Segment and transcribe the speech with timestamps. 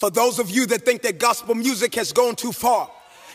[0.00, 2.90] For those of you that think that gospel music has gone too far,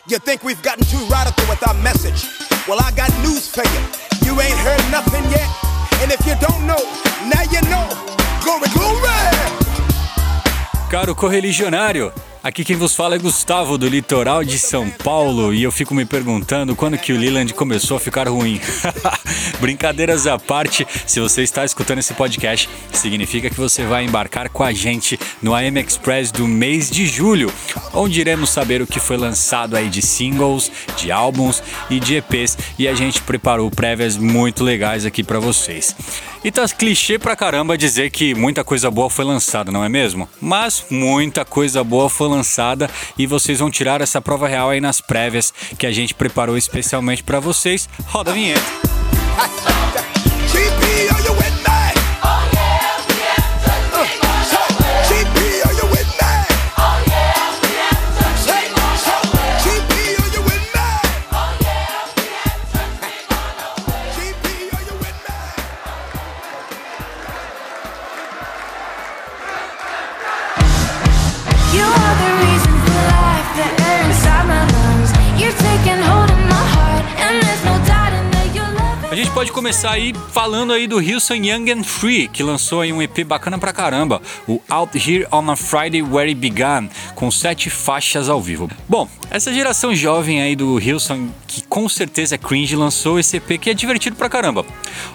[0.08, 2.26] you think we've gotten too radical with our message.
[2.68, 3.82] Well, I got news for you.
[4.26, 5.46] You ain't heard nothing yet.
[6.02, 6.82] And if you don't know,
[7.30, 7.86] now you know.
[8.42, 9.46] Glory, glory!
[10.90, 12.12] Caro correligionário,
[12.46, 16.06] Aqui quem vos fala é Gustavo do litoral de São Paulo e eu fico me
[16.06, 18.62] perguntando quando que o Leland começou a ficar ruim.
[19.60, 24.64] Brincadeiras à parte, se você está escutando esse podcast, significa que você vai embarcar com
[24.64, 27.52] a gente no AM Express do mês de julho,
[27.92, 32.60] onde iremos saber o que foi lançado aí de singles, de álbuns e de EPs
[32.78, 35.96] e a gente preparou prévias muito legais aqui para vocês.
[36.44, 40.30] E tá clichê pra caramba dizer que muita coisa boa foi lançada, não é mesmo?
[40.40, 42.35] Mas muita coisa boa foi lançada
[43.18, 47.24] e vocês vão tirar essa prova real aí nas prévias que a gente preparou especialmente
[47.24, 47.90] para vocês.
[48.08, 48.66] Roda a vinheta.
[79.46, 83.24] pode começar aí falando aí do Hilson Young and Free, que lançou aí um EP
[83.24, 88.28] bacana pra caramba, o Out Here on a Friday Where It Began, com sete faixas
[88.28, 88.68] ao vivo.
[88.90, 93.60] Bom, essa geração jovem aí do Hilson, que com certeza é cringe, lançou esse EP
[93.62, 94.66] que é divertido pra caramba.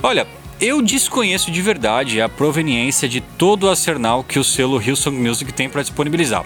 [0.01, 0.29] Olha,
[0.61, 5.53] eu desconheço de verdade a proveniência de todo o arsenal que o selo Hillsong Music
[5.53, 6.45] tem para disponibilizar.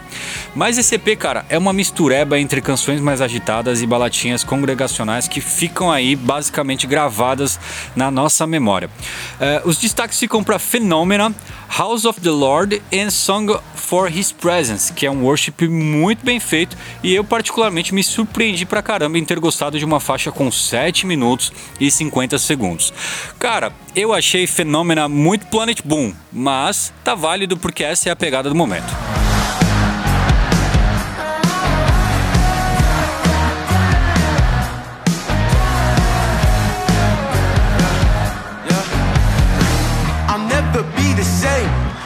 [0.55, 5.41] Mas esse EP, cara, é uma mistureba entre canções mais agitadas e balatinhas congregacionais que
[5.41, 7.59] ficam aí basicamente gravadas
[7.97, 8.89] na nossa memória.
[8.89, 11.35] Uh, os destaques ficam para Phenomena,
[11.77, 16.39] House of the Lord and Song for His Presence, que é um worship muito bem
[16.39, 20.51] feito e eu particularmente me surpreendi pra caramba em ter gostado de uma faixa com
[20.51, 22.93] 7 minutos e 50 segundos.
[23.39, 28.49] Cara, eu achei Fenômena muito Planet Boom, mas tá válido porque essa é a pegada
[28.49, 28.93] do momento.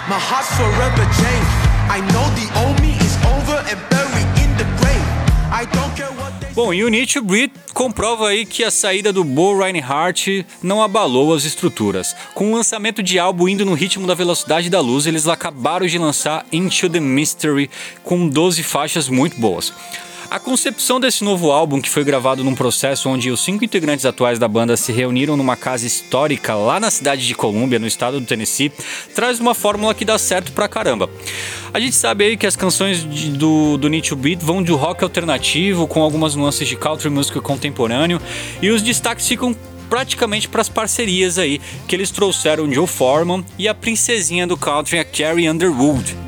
[0.09, 1.53] My heart's forever changed.
[1.93, 2.49] I know the
[6.59, 11.33] Bom, e o to Breathe comprova aí que a saída do Bo Reinhardt não abalou
[11.33, 12.17] as estruturas.
[12.35, 15.97] Com o lançamento de álbum indo no ritmo da velocidade da luz, eles acabaram de
[15.99, 17.71] lançar Into the Mystery
[18.03, 19.73] com 12 faixas muito boas.
[20.31, 24.39] A concepção desse novo álbum, que foi gravado num processo onde os cinco integrantes atuais
[24.39, 28.27] da banda se reuniram numa casa histórica lá na cidade de Columbia, no estado do
[28.27, 28.71] Tennessee,
[29.15, 31.09] traz uma fórmula que dá certo pra caramba.
[31.73, 34.73] A gente sabe aí que as canções de, do, do Need to Beat vão de
[34.73, 38.21] rock alternativo, com algumas nuances de country música contemporâneo,
[38.61, 39.57] e os destaques ficam
[39.89, 44.99] praticamente para as parcerias aí que eles trouxeram Joe Foreman e a princesinha do country,
[44.99, 46.28] a Carrie Underwood.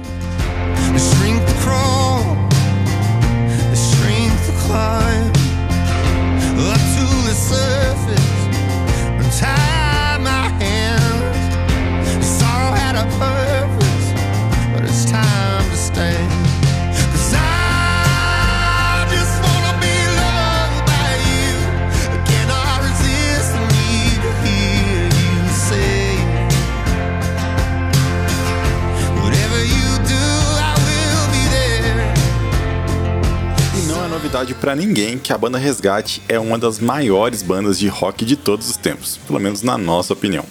[34.71, 38.71] Para ninguém que a banda Resgate é uma das maiores bandas de rock de todos
[38.71, 40.45] os tempos, pelo menos na nossa opinião.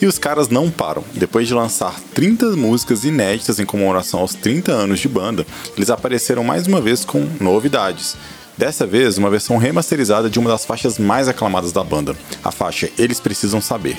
[0.00, 1.04] E os caras não param.
[1.12, 5.46] Depois de lançar 30 músicas inéditas em comemoração aos 30 anos de banda,
[5.76, 8.16] eles apareceram mais uma vez com novidades.
[8.56, 12.88] Dessa vez, uma versão remasterizada de uma das faixas mais aclamadas da banda, a faixa
[12.96, 13.98] Eles Precisam Saber.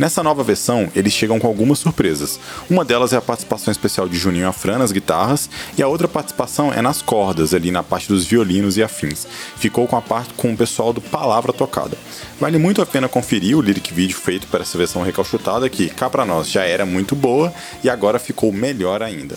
[0.00, 2.40] Nessa nova versão, eles chegam com algumas surpresas.
[2.70, 6.72] Uma delas é a participação especial de Juninho Afran nas guitarras e a outra participação
[6.72, 9.26] é nas cordas, ali na parte dos violinos e afins.
[9.58, 11.98] Ficou com a parte com o pessoal do Palavra Tocada.
[12.40, 16.08] Vale muito a pena conferir o lyric video feito para essa versão recalchutada que, cá
[16.08, 17.52] pra nós, já era muito boa
[17.84, 19.36] e agora ficou melhor ainda.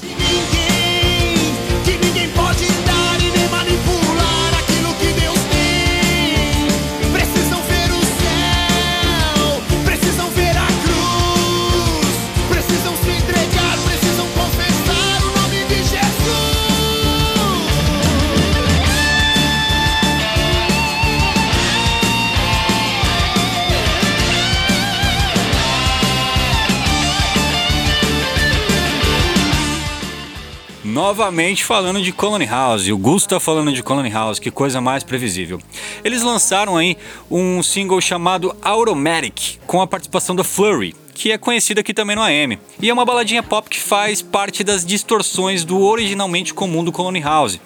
[30.93, 32.87] Novamente falando de Colony House.
[32.87, 35.59] O Gusta falando de Colony House, que coisa mais previsível.
[36.03, 36.95] Eles lançaram aí
[37.31, 42.21] um single chamado Automatic, com a participação da Flurry, que é conhecida aqui também no
[42.21, 42.59] AM.
[42.79, 47.21] E é uma baladinha pop que faz parte das distorções do originalmente comum do Colony
[47.21, 47.59] House.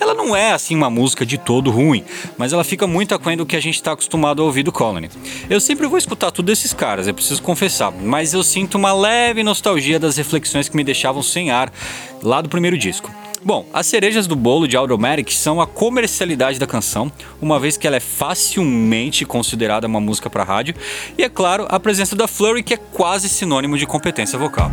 [0.00, 2.04] Ela não é assim uma música de todo ruim,
[2.36, 5.10] mas ela fica muito aquém do que a gente está acostumado a ouvir do Colony.
[5.48, 9.42] Eu sempre vou escutar tudo desses caras, é preciso confessar, mas eu sinto uma leve
[9.42, 11.72] nostalgia das reflexões que me deixavam sem ar
[12.22, 13.10] lá do primeiro disco.
[13.44, 17.10] Bom, as cerejas do bolo de Automatic são a comercialidade da canção,
[17.40, 20.76] uma vez que ela é facilmente considerada uma música para rádio,
[21.18, 24.70] e é claro, a presença da Flurry, que é quase sinônimo de competência vocal.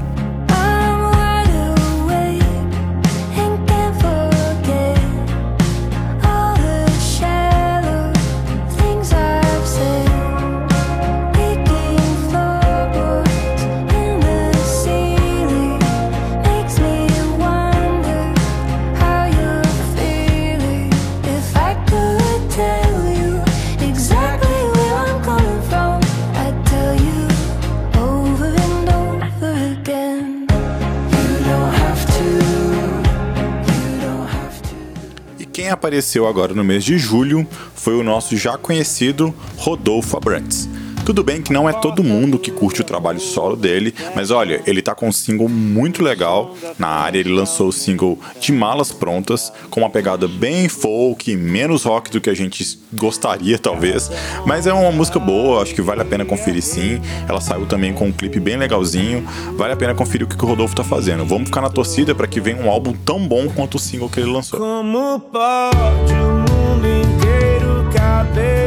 [35.80, 40.68] Apareceu agora no mês de julho foi o nosso já conhecido Rodolfo Abrantes.
[41.10, 44.62] Tudo bem que não é todo mundo que curte o trabalho solo dele, mas olha,
[44.68, 47.18] ele tá com um single muito legal na área.
[47.18, 52.22] Ele lançou o single de Malas Prontas, com uma pegada bem folk, menos rock do
[52.22, 54.12] que a gente gostaria, talvez.
[54.46, 57.02] Mas é uma música boa, acho que vale a pena conferir sim.
[57.28, 59.28] Ela saiu também com um clipe bem legalzinho.
[59.58, 61.26] Vale a pena conferir o que o Rodolfo tá fazendo.
[61.26, 64.20] Vamos ficar na torcida para que venha um álbum tão bom quanto o single que
[64.20, 64.60] ele lançou.
[64.60, 68.59] Como pode o mundo inteiro caber?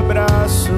[0.00, 0.72] Abraço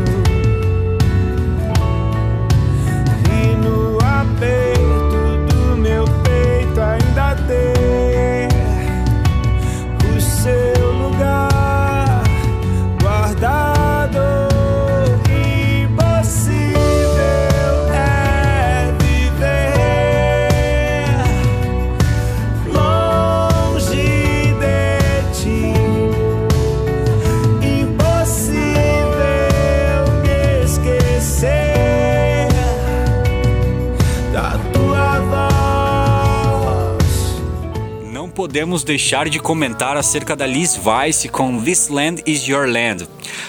[38.42, 43.06] podemos deixar de comentar acerca da Liz Weiss com This Land Is Your Land.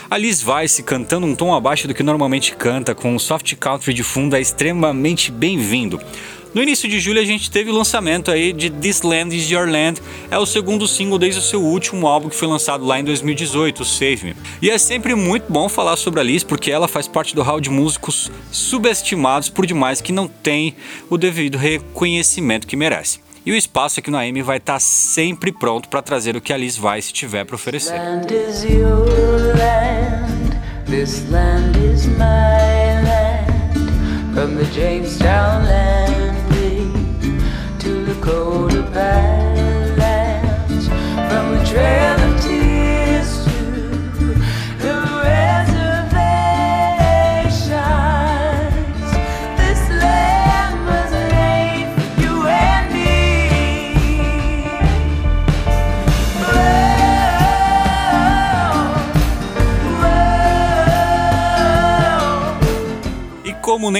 [0.07, 3.91] A Liz Weiss cantando um tom abaixo do que normalmente canta, com um soft country
[3.91, 5.99] de fundo, é extremamente bem-vindo.
[6.53, 9.67] No início de julho a gente teve o lançamento aí de This Land Is Your
[9.67, 9.99] Land,
[10.29, 13.83] é o segundo single desde o seu último álbum que foi lançado lá em 2018,
[13.83, 14.35] Save Me.
[14.61, 17.59] E é sempre muito bom falar sobre a Liz porque ela faz parte do hall
[17.59, 20.75] de músicos subestimados por demais que não tem
[21.09, 23.23] o devido reconhecimento que merece.
[23.45, 26.57] E o espaço aqui no AM vai estar sempre pronto para trazer o que a
[26.57, 27.99] Liz Weiss tiver para oferecer.
[31.29, 32.72] land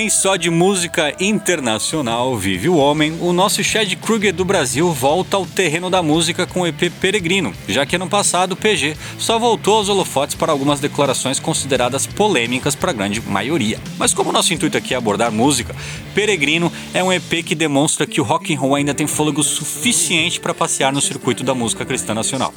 [0.04, 5.38] nem só de música internacional vive o homem, o nosso Chad Kruger do Brasil volta
[5.38, 9.40] ao terreno da música com o EP Peregrino, já que ano passado o PG só
[9.40, 13.80] voltou aos holofotes para algumas declarações consideradas polêmicas para a grande maioria.
[13.98, 15.74] Mas como nosso intuito aqui é abordar música,
[16.14, 20.38] Peregrino é um EP que demonstra que o rock and roll ainda tem fôlego suficiente
[20.38, 22.54] para passear no circuito da música cristã nacional.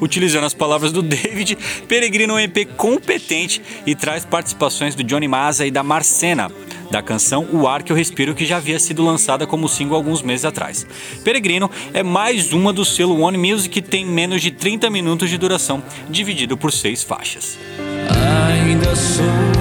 [0.00, 1.58] Utilizando as palavras do David,
[1.88, 6.50] Peregrino é um EP competente e traz participações do Johnny Maza e da Marcena,
[6.90, 10.22] da canção O Ar Que Eu Respiro, que já havia sido lançada como single alguns
[10.22, 10.86] meses atrás.
[11.22, 15.38] Peregrino é mais uma do selo One Music que tem menos de 30 minutos de
[15.38, 17.58] duração, dividido por seis faixas.
[18.52, 19.53] Ainda sou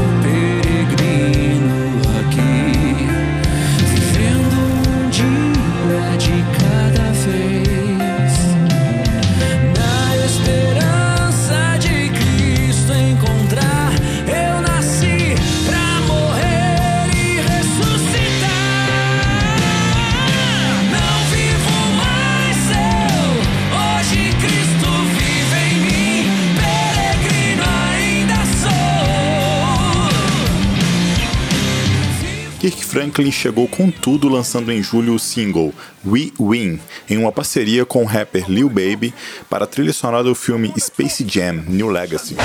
[32.72, 35.74] Franklin chegou com tudo lançando em julho o single
[36.06, 36.80] We Win,
[37.10, 39.14] em uma parceria com o rapper Lil Baby
[39.50, 42.36] para a trilha sonora do filme Space Jam New Legacy.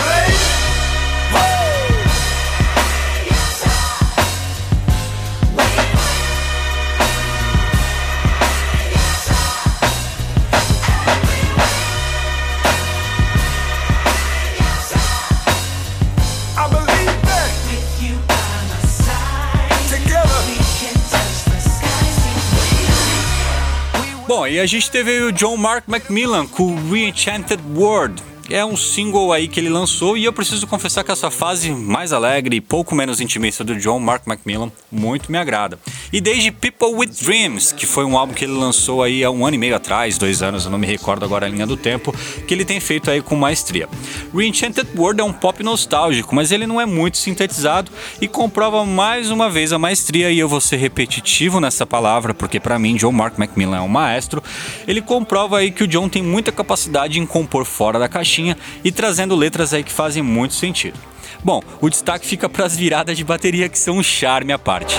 [24.38, 28.27] Bom, e a gente teve o John Mark Macmillan com Reenchanted World.
[28.50, 32.14] É um single aí que ele lançou e eu preciso confessar que essa fase mais
[32.14, 35.78] alegre e pouco menos intimista do John Mark Macmillan muito me agrada.
[36.10, 39.44] E desde People with Dreams, que foi um álbum que ele lançou aí há um
[39.44, 42.14] ano e meio atrás, dois anos, eu não me recordo agora a linha do tempo,
[42.46, 43.86] que ele tem feito aí com maestria.
[44.34, 49.30] Reenchanted World é um pop nostálgico, mas ele não é muito sintetizado e comprova mais
[49.30, 53.12] uma vez a maestria, e eu vou ser repetitivo nessa palavra, porque para mim John
[53.12, 54.42] Mark Macmillan é um maestro.
[54.86, 58.37] Ele comprova aí que o John tem muita capacidade em compor fora da caixinha
[58.84, 60.98] e trazendo letras aí que fazem muito sentido.
[61.42, 64.96] Bom, o destaque fica para as viradas de bateria que são um charme à parte.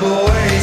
[0.00, 0.57] Away,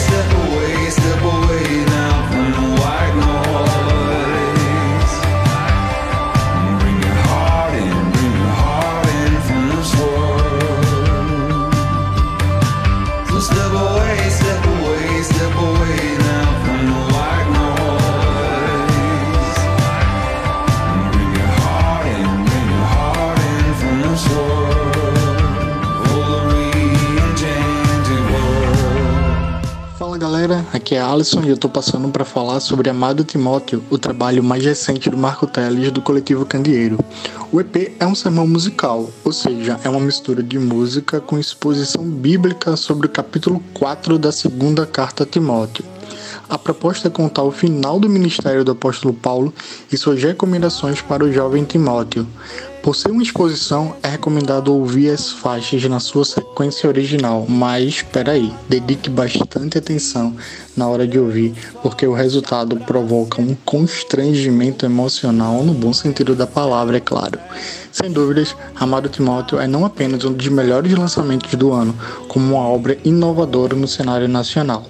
[31.15, 35.17] Alisson e eu tô passando para falar sobre Amado Timóteo, o trabalho mais recente do
[35.17, 36.99] Marco Teles do coletivo Candeeiro.
[37.53, 42.03] O EP é um sermão musical, ou seja, é uma mistura de música com exposição
[42.03, 45.85] bíblica sobre o capítulo 4 da segunda carta a Timóteo.
[46.49, 49.53] A proposta é contar o final do ministério do apóstolo Paulo
[49.89, 52.27] e suas recomendações para o jovem Timóteo.
[52.85, 58.33] Por ser uma exposição, é recomendado ouvir as faixas na sua sequência original, mas espera
[58.33, 60.35] aí, dedique bastante atenção
[60.77, 66.45] na hora de ouvir, porque o resultado provoca um constrangimento emocional no bom sentido da
[66.45, 67.39] palavra, é claro.
[67.91, 71.95] Sem dúvidas, Amado Timóteo é não apenas um dos melhores lançamentos do ano,
[72.27, 74.85] como uma obra inovadora no cenário nacional.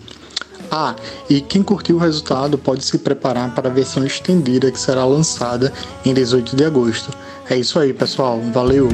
[0.71, 0.95] Ah,
[1.29, 5.71] e quem curtiu o resultado pode se preparar para a versão estendida que será lançada
[6.05, 7.11] em 18 de agosto.
[7.49, 8.39] É isso aí, pessoal.
[8.53, 8.89] Valeu!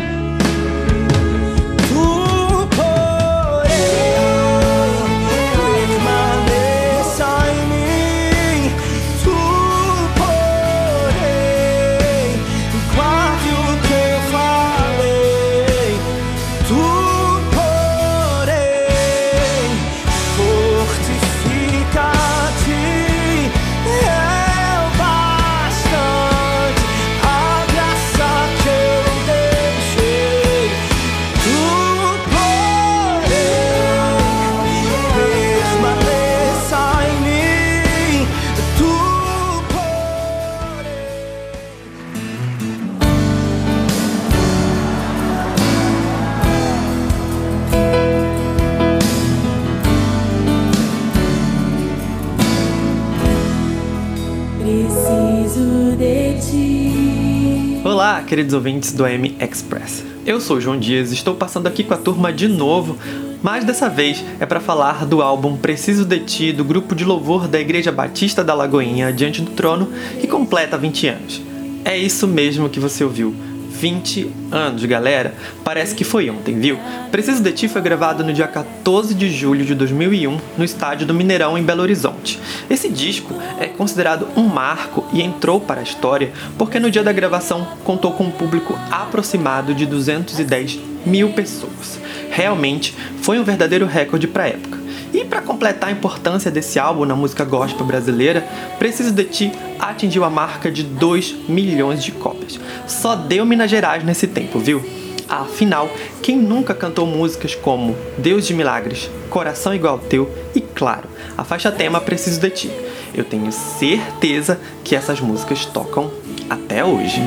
[58.31, 60.05] Queridos ouvintes do M Express.
[60.25, 62.97] Eu sou o João Dias estou passando aqui com a turma de novo,
[63.43, 67.45] mas dessa vez é para falar do álbum Preciso de Ti do grupo de louvor
[67.45, 69.89] da Igreja Batista da Lagoinha Diante do Trono,
[70.21, 71.41] que completa 20 anos.
[71.83, 73.35] É isso mesmo que você ouviu.
[73.71, 75.33] 20 anos, galera.
[75.63, 76.77] Parece que foi ontem, viu?
[77.11, 81.13] Preciso de Ti foi gravado no dia 14 de julho de 2001 no estádio do
[81.13, 82.39] Mineirão em Belo Horizonte.
[82.69, 87.11] Esse disco é considerado um marco e entrou para a história porque no dia da
[87.11, 91.99] gravação contou com um público aproximado de 210 mil pessoas.
[92.29, 94.80] Realmente foi um verdadeiro recorde para a época.
[95.13, 98.47] E para completar a importância desse álbum na música gospel brasileira,
[98.79, 102.59] Preciso de Ti atingiu a marca de 2 milhões de cópias.
[102.87, 104.83] Só deu Minas Gerais nesse tempo, viu?
[105.27, 105.89] Afinal,
[106.21, 111.71] quem nunca cantou músicas como Deus de Milagres, Coração Igual Teu e, claro, a faixa
[111.71, 112.71] tema Preciso de Ti?
[113.13, 116.11] Eu tenho certeza que essas músicas tocam
[116.49, 117.21] até hoje.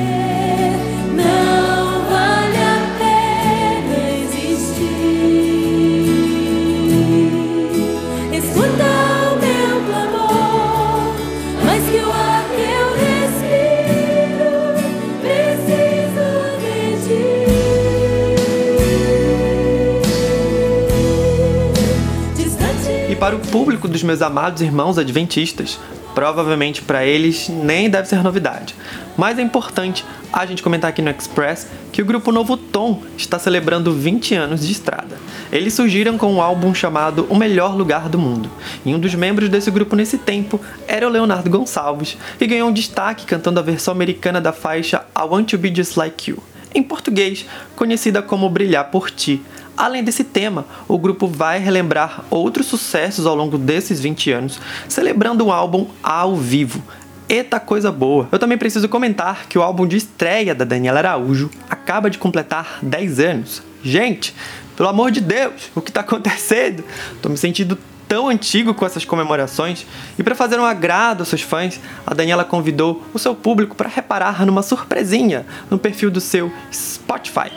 [8.55, 8.61] De
[22.83, 23.15] ti.
[23.51, 25.79] público dos meus amados irmãos adventistas,
[26.13, 28.75] provavelmente para eles nem deve ser novidade.
[29.17, 33.39] Mas é importante a gente comentar aqui no Express que o grupo Novo Tom está
[33.39, 35.17] celebrando 20 anos de estrada.
[35.49, 38.51] Eles surgiram com um álbum chamado O Melhor Lugar do Mundo,
[38.85, 40.59] e um dos membros desse grupo nesse tempo
[40.89, 45.21] era o Leonardo Gonçalves, que ganhou um destaque cantando a versão americana da faixa I
[45.21, 47.45] Want to Be Just Like You, em português
[47.77, 49.41] conhecida como Brilhar por Ti.
[49.77, 54.59] Além desse tema, o grupo vai relembrar outros sucessos ao longo desses 20 anos,
[54.89, 56.83] celebrando um álbum ao vivo.
[57.35, 58.29] Eita coisa boa!
[58.31, 62.79] Eu também preciso comentar que o álbum de estreia da Daniela Araújo acaba de completar
[62.81, 63.61] 10 anos.
[63.83, 64.33] Gente,
[64.77, 66.81] pelo amor de Deus, o que está acontecendo?
[67.21, 67.77] Tô me sentindo
[68.07, 69.85] tão antigo com essas comemorações.
[70.17, 71.77] E para fazer um agrado aos seus fãs,
[72.07, 77.51] a Daniela convidou o seu público para reparar numa surpresinha no perfil do seu Spotify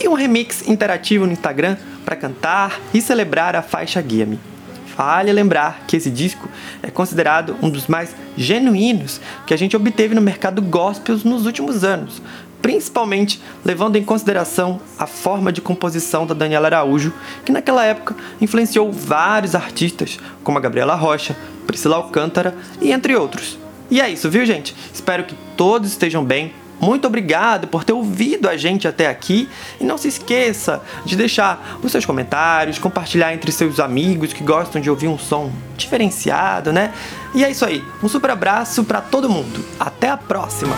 [0.00, 4.57] e um remix interativo no Instagram para cantar e celebrar a faixa Guia-me.
[4.98, 6.48] Vale lembrar que esse disco
[6.82, 11.84] é considerado um dos mais genuínos que a gente obteve no mercado gospel nos últimos
[11.84, 12.20] anos,
[12.60, 17.12] principalmente levando em consideração a forma de composição da Daniela Araújo,
[17.44, 23.56] que naquela época influenciou vários artistas, como a Gabriela Rocha, Priscila Alcântara e entre outros.
[23.88, 24.74] E é isso, viu, gente?
[24.92, 26.52] Espero que todos estejam bem.
[26.80, 29.48] Muito obrigado por ter ouvido a gente até aqui
[29.80, 34.80] e não se esqueça de deixar os seus comentários, compartilhar entre seus amigos que gostam
[34.80, 36.92] de ouvir um som diferenciado, né?
[37.34, 37.82] E é isso aí.
[38.02, 39.64] Um super abraço para todo mundo.
[39.78, 40.76] Até a próxima.